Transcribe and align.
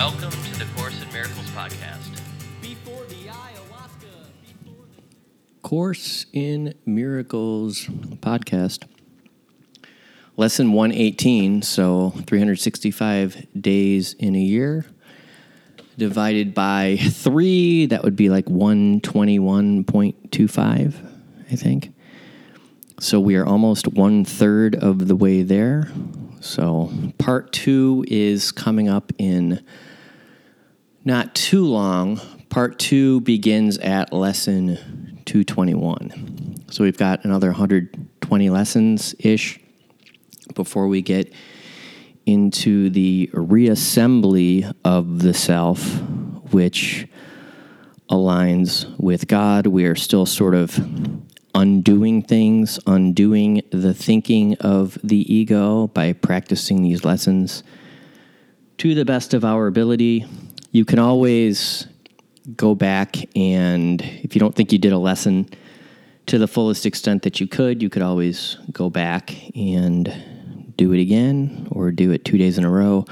Welcome 0.00 0.30
to 0.30 0.58
the 0.58 0.64
Course 0.76 0.96
in 1.02 1.12
Miracles 1.12 1.50
podcast. 1.50 2.08
Before 2.62 3.04
the 3.04 3.16
ayahuasca. 3.16 4.30
Before 4.40 4.86
the... 4.96 5.02
Course 5.60 6.24
in 6.32 6.72
Miracles 6.86 7.84
podcast. 8.22 8.84
Lesson 10.38 10.72
118, 10.72 11.60
so 11.60 12.14
365 12.26 13.46
days 13.60 14.14
in 14.14 14.34
a 14.34 14.40
year. 14.40 14.86
Divided 15.98 16.54
by 16.54 16.96
three, 16.98 17.84
that 17.84 18.02
would 18.02 18.16
be 18.16 18.30
like 18.30 18.46
121.25, 18.46 20.94
I 21.50 21.56
think. 21.56 21.92
So 23.00 23.20
we 23.20 23.36
are 23.36 23.44
almost 23.44 23.86
one 23.86 24.24
third 24.24 24.76
of 24.76 25.08
the 25.08 25.16
way 25.16 25.42
there. 25.42 25.92
So 26.40 26.90
part 27.18 27.52
two 27.52 28.06
is 28.08 28.50
coming 28.50 28.88
up 28.88 29.12
in 29.18 29.62
not 31.04 31.34
too 31.34 31.64
long. 31.64 32.20
Part 32.48 32.78
two 32.78 33.20
begins 33.20 33.78
at 33.78 34.12
lesson 34.12 35.22
221. 35.24 36.56
So 36.70 36.84
we've 36.84 36.96
got 36.96 37.24
another 37.24 37.48
120 37.48 38.50
lessons 38.50 39.14
ish 39.18 39.60
before 40.54 40.88
we 40.88 41.02
get 41.02 41.32
into 42.26 42.90
the 42.90 43.30
reassembly 43.32 44.72
of 44.84 45.20
the 45.20 45.34
self, 45.34 46.00
which 46.52 47.06
aligns 48.10 48.92
with 48.98 49.28
God. 49.28 49.66
We 49.66 49.84
are 49.84 49.94
still 49.94 50.26
sort 50.26 50.54
of 50.54 50.78
undoing 51.54 52.22
things, 52.22 52.78
undoing 52.86 53.62
the 53.70 53.94
thinking 53.94 54.56
of 54.58 54.98
the 55.02 55.32
ego 55.32 55.88
by 55.88 56.12
practicing 56.12 56.82
these 56.82 57.04
lessons 57.04 57.62
to 58.78 58.94
the 58.94 59.04
best 59.04 59.34
of 59.34 59.44
our 59.44 59.66
ability. 59.66 60.26
You 60.72 60.84
can 60.84 60.98
always 60.98 61.86
go 62.56 62.74
back 62.74 63.16
and, 63.36 64.00
if 64.02 64.34
you 64.34 64.40
don't 64.40 64.54
think 64.54 64.72
you 64.72 64.78
did 64.78 64.92
a 64.92 64.98
lesson 64.98 65.48
to 66.26 66.38
the 66.38 66.46
fullest 66.46 66.86
extent 66.86 67.22
that 67.22 67.40
you 67.40 67.46
could, 67.46 67.82
you 67.82 67.90
could 67.90 68.02
always 68.02 68.56
go 68.72 68.88
back 68.88 69.34
and 69.56 70.72
do 70.76 70.92
it 70.92 71.00
again 71.00 71.68
or 71.72 71.90
do 71.90 72.12
it 72.12 72.24
two 72.24 72.38
days 72.38 72.56
in 72.56 72.64
a 72.64 72.70
row. 72.70 73.04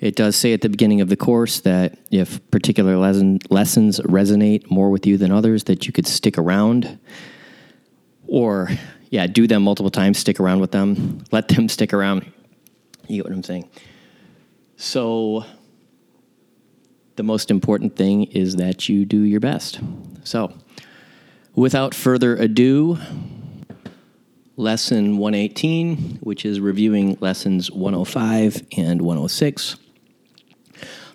It 0.00 0.16
does 0.16 0.36
say 0.36 0.52
at 0.52 0.60
the 0.60 0.68
beginning 0.68 1.00
of 1.00 1.08
the 1.08 1.16
course 1.16 1.60
that 1.60 1.98
if 2.10 2.38
particular 2.50 2.96
lesson, 2.98 3.38
lessons 3.48 4.00
resonate 4.00 4.70
more 4.70 4.90
with 4.90 5.06
you 5.06 5.16
than 5.16 5.32
others, 5.32 5.64
that 5.64 5.86
you 5.86 5.92
could 5.92 6.06
stick 6.06 6.36
around 6.36 6.98
or 8.26 8.68
yeah, 9.08 9.26
do 9.26 9.46
them 9.46 9.62
multiple 9.62 9.90
times, 9.90 10.18
stick 10.18 10.38
around 10.38 10.60
with 10.60 10.72
them, 10.72 11.24
let 11.32 11.48
them 11.48 11.68
stick 11.70 11.94
around. 11.94 12.30
You 13.06 13.16
get 13.16 13.24
what 13.24 13.34
I'm 13.34 13.42
saying? 13.42 13.70
So, 14.76 15.44
the 17.16 17.22
most 17.22 17.50
important 17.50 17.96
thing 17.96 18.24
is 18.24 18.56
that 18.56 18.88
you 18.88 19.04
do 19.04 19.20
your 19.20 19.40
best. 19.40 19.80
So, 20.24 20.52
without 21.54 21.94
further 21.94 22.36
ado, 22.36 22.98
lesson 24.56 25.18
118, 25.18 26.18
which 26.20 26.44
is 26.44 26.60
reviewing 26.60 27.16
lessons 27.20 27.70
105 27.70 28.66
and 28.76 29.02
106. 29.02 29.76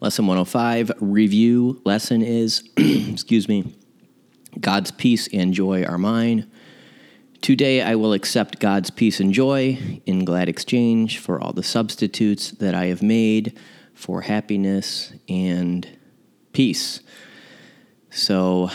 Lesson 0.00 0.26
105 0.26 0.92
review 1.00 1.80
lesson 1.84 2.22
is, 2.22 2.68
excuse 2.76 3.48
me, 3.48 3.74
God's 4.60 4.90
peace 4.90 5.28
and 5.32 5.54
joy 5.54 5.84
are 5.84 5.98
mine. 5.98 6.50
Today 7.40 7.82
I 7.82 7.94
will 7.94 8.12
accept 8.12 8.58
God's 8.58 8.90
peace 8.90 9.20
and 9.20 9.32
joy 9.32 10.00
in 10.06 10.24
glad 10.24 10.48
exchange 10.48 11.18
for 11.18 11.40
all 11.40 11.52
the 11.52 11.62
substitutes 11.62 12.50
that 12.52 12.74
I 12.74 12.86
have 12.86 13.02
made 13.02 13.56
for 13.94 14.20
happiness 14.20 15.12
and 15.28 15.88
peace. 16.52 17.00
So 18.10 18.70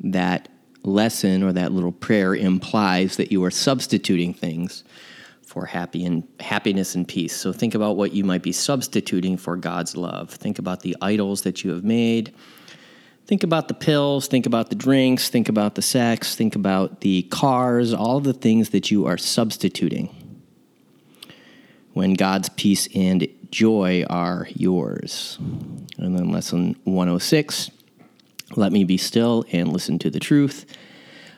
that 0.00 0.48
lesson 0.84 1.42
or 1.42 1.52
that 1.52 1.72
little 1.72 1.92
prayer 1.92 2.34
implies 2.34 3.16
that 3.16 3.32
you 3.32 3.44
are 3.44 3.50
substituting 3.50 4.34
things 4.34 4.84
for 5.46 5.66
happy 5.66 6.04
and 6.04 6.26
happiness 6.40 6.94
and 6.94 7.06
peace. 7.06 7.36
So 7.36 7.52
think 7.52 7.74
about 7.74 7.96
what 7.96 8.12
you 8.12 8.24
might 8.24 8.42
be 8.42 8.52
substituting 8.52 9.36
for 9.36 9.56
God's 9.56 9.96
love. 9.96 10.30
Think 10.30 10.58
about 10.58 10.80
the 10.80 10.96
idols 11.00 11.42
that 11.42 11.62
you 11.62 11.72
have 11.72 11.84
made 11.84 12.34
think 13.26 13.44
about 13.44 13.68
the 13.68 13.74
pills, 13.74 14.26
think 14.26 14.46
about 14.46 14.68
the 14.68 14.76
drinks, 14.76 15.30
think 15.30 15.48
about 15.48 15.74
the 15.74 15.80
sex, 15.80 16.34
think 16.34 16.54
about 16.54 17.00
the 17.00 17.22
cars, 17.30 17.94
all 17.94 18.20
the 18.20 18.32
things 18.32 18.70
that 18.70 18.90
you 18.90 19.06
are 19.06 19.16
substituting 19.16 20.21
when 21.92 22.14
God's 22.14 22.48
peace 22.50 22.88
and 22.94 23.26
joy 23.50 24.04
are 24.08 24.48
yours. 24.54 25.38
And 25.98 26.16
then 26.16 26.30
lesson 26.30 26.76
106 26.84 27.70
let 28.56 28.72
me 28.72 28.84
be 28.84 28.96
still 28.96 29.44
and 29.52 29.72
listen 29.72 29.98
to 30.00 30.10
the 30.10 30.20
truth. 30.20 30.66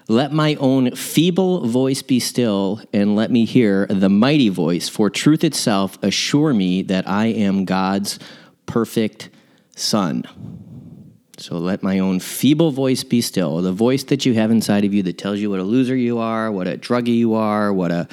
Let 0.09 0.33
my 0.33 0.55
own 0.57 0.95
feeble 0.95 1.67
voice 1.67 2.03
be 2.03 2.21
still, 2.21 2.83
and 2.93 3.17
let 3.17 3.31
me 3.31 3.47
hear 3.47 3.87
the 3.87 4.11
mighty 4.11 4.51
voice, 4.51 4.89
for 4.89 5.09
truth 5.09 5.45
itself 5.45 5.99
assure 6.03 6.53
me 6.53 6.83
that 6.83 7.09
I 7.09 7.27
am 7.27 7.65
God's 7.65 8.19
perfect 8.67 9.31
Son. 9.77 10.25
So 11.39 11.57
let 11.57 11.83
my 11.83 11.99
own 11.99 12.21
feeble 12.21 12.71
voice 12.71 13.03
be 13.03 13.21
still, 13.21 13.63
the 13.63 13.73
voice 13.73 14.05
that 14.05 14.27
you 14.27 14.35
have 14.35 14.51
inside 14.51 14.85
of 14.85 14.93
you 14.93 15.03
that 15.05 15.19
tells 15.19 15.41
you 15.41 15.51
what 15.51 15.59
a 15.59 15.65
loser 15.65 15.97
you 15.97 16.19
are, 16.19 16.53
what 16.53 16.69
a 16.69 16.77
druggie 16.77 17.17
you 17.17 17.35
are, 17.35 17.73
what 17.73 17.91
a 17.91 18.07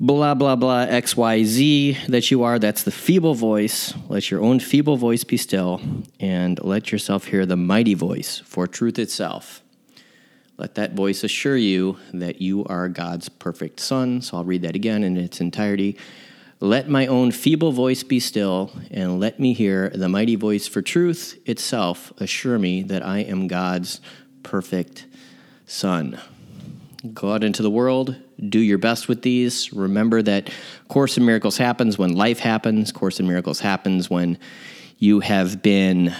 blah, 0.00 0.34
blah, 0.34 0.56
blah, 0.56 0.86
XYZ 0.86 2.06
that 2.08 2.30
you 2.30 2.42
are. 2.42 2.58
That's 2.58 2.82
the 2.82 2.90
feeble 2.90 3.34
voice. 3.34 3.94
Let 4.08 4.30
your 4.30 4.42
own 4.42 4.60
feeble 4.60 4.96
voice 4.96 5.24
be 5.24 5.36
still 5.36 5.80
and 6.20 6.62
let 6.62 6.92
yourself 6.92 7.26
hear 7.26 7.46
the 7.46 7.56
mighty 7.56 7.94
voice 7.94 8.40
for 8.44 8.66
truth 8.66 8.98
itself. 8.98 9.62
Let 10.56 10.76
that 10.76 10.92
voice 10.92 11.24
assure 11.24 11.56
you 11.56 11.98
that 12.12 12.40
you 12.40 12.64
are 12.66 12.88
God's 12.88 13.28
perfect 13.28 13.80
son. 13.80 14.22
So 14.22 14.36
I'll 14.36 14.44
read 14.44 14.62
that 14.62 14.76
again 14.76 15.02
in 15.02 15.16
its 15.16 15.40
entirety. 15.40 15.96
Let 16.60 16.88
my 16.88 17.06
own 17.06 17.32
feeble 17.32 17.72
voice 17.72 18.04
be 18.04 18.20
still, 18.20 18.70
and 18.90 19.18
let 19.18 19.40
me 19.40 19.52
hear 19.52 19.90
the 19.90 20.08
mighty 20.08 20.36
voice 20.36 20.68
for 20.68 20.80
truth 20.80 21.38
itself 21.44 22.12
assure 22.18 22.58
me 22.58 22.82
that 22.84 23.04
I 23.04 23.18
am 23.18 23.48
God's 23.48 24.00
perfect 24.44 25.06
Son. 25.66 26.18
Go 27.12 27.32
out 27.32 27.42
into 27.44 27.62
the 27.62 27.70
world, 27.70 28.16
do 28.48 28.58
your 28.58 28.78
best 28.78 29.08
with 29.08 29.22
these. 29.22 29.72
Remember 29.72 30.22
that 30.22 30.50
Course 30.88 31.16
in 31.16 31.24
Miracles 31.24 31.56
happens 31.56 31.98
when 31.98 32.14
life 32.14 32.38
happens. 32.38 32.92
Course 32.92 33.20
in 33.20 33.26
Miracles 33.26 33.60
happens 33.60 34.10
when 34.10 34.38
you 34.98 35.20
have 35.20 35.62
been 35.62 36.14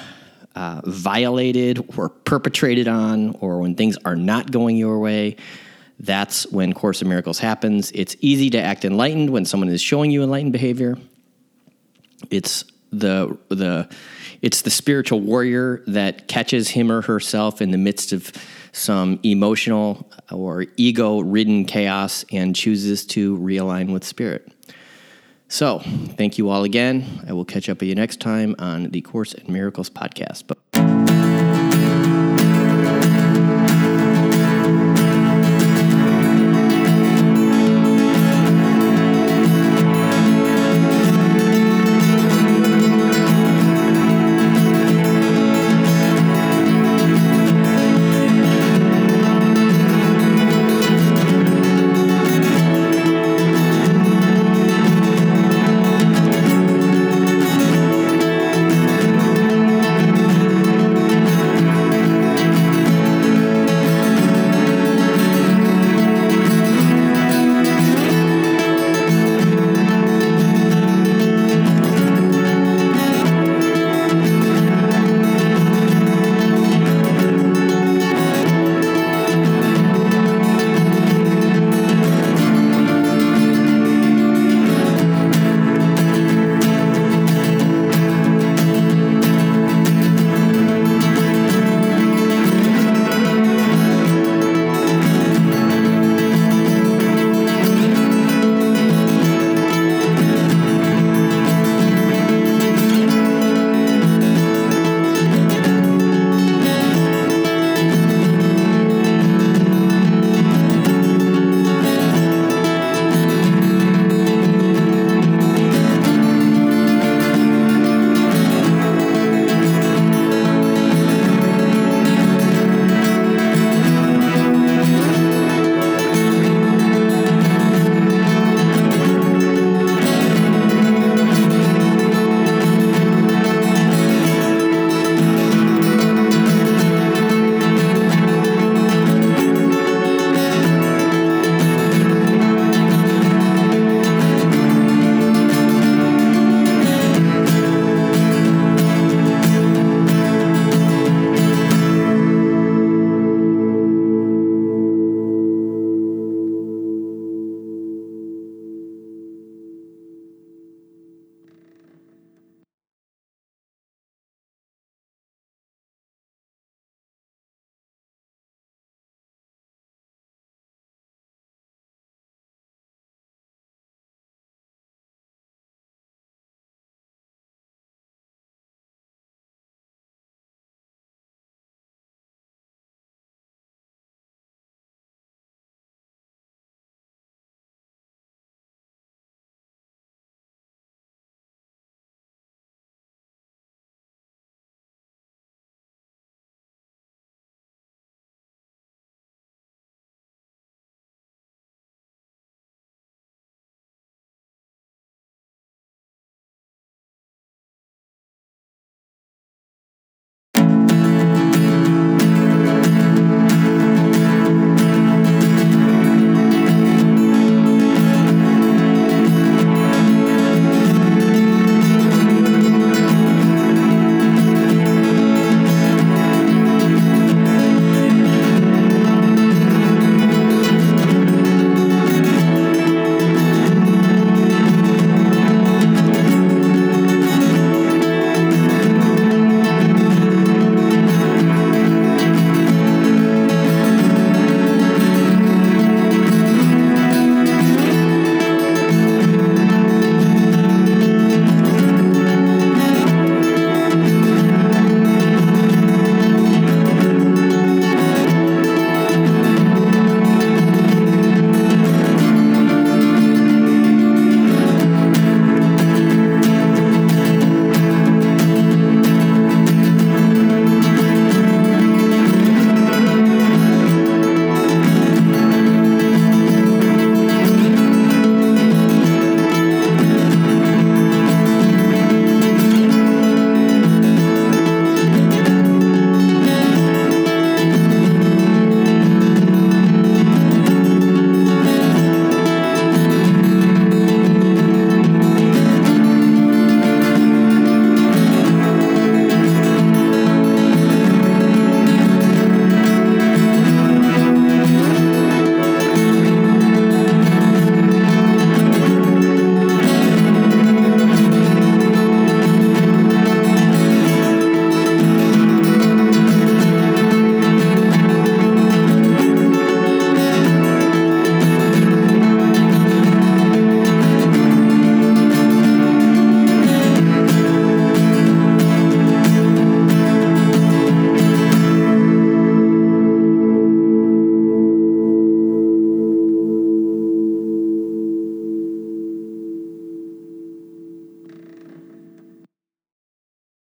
uh, 0.54 0.80
violated 0.84 1.94
or 1.96 2.08
perpetrated 2.08 2.88
on, 2.88 3.36
or 3.40 3.58
when 3.58 3.74
things 3.74 3.96
are 4.04 4.16
not 4.16 4.50
going 4.50 4.76
your 4.76 4.98
way 4.98 5.36
that's 6.00 6.50
when 6.50 6.72
Course 6.72 7.02
in 7.02 7.08
Miracles 7.08 7.38
happens. 7.38 7.90
It's 7.92 8.16
easy 8.20 8.50
to 8.50 8.60
act 8.60 8.84
enlightened 8.84 9.30
when 9.30 9.44
someone 9.44 9.68
is 9.68 9.80
showing 9.80 10.10
you 10.10 10.22
enlightened 10.22 10.52
behavior. 10.52 10.96
It's 12.30 12.64
the 12.90 13.38
the 13.48 13.88
it's 14.40 14.62
the 14.62 14.70
spiritual 14.70 15.20
warrior 15.20 15.82
that 15.86 16.28
catches 16.28 16.68
him 16.68 16.90
or 16.90 17.02
herself 17.02 17.62
in 17.62 17.70
the 17.70 17.78
midst 17.78 18.12
of 18.12 18.32
some 18.74 19.20
emotional 19.22 20.10
or 20.32 20.66
ego 20.76 21.20
ridden 21.20 21.64
chaos 21.64 22.24
and 22.32 22.56
chooses 22.56 23.06
to 23.06 23.38
realign 23.38 23.92
with 23.92 24.04
spirit. 24.04 24.50
So, 25.48 25.78
thank 25.78 26.38
you 26.38 26.48
all 26.48 26.64
again. 26.64 27.24
I 27.28 27.32
will 27.32 27.44
catch 27.44 27.68
up 27.68 27.78
with 27.80 27.88
you 27.88 27.94
next 27.94 28.18
time 28.18 28.56
on 28.58 28.90
the 28.90 29.00
Course 29.00 29.34
in 29.34 29.52
Miracles 29.52 29.88
podcast. 29.88 30.44
But 30.48 30.53